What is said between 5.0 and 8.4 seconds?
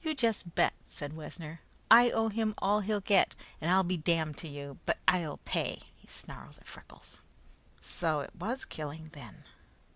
I'll pay!" he snarled at Freckles. So it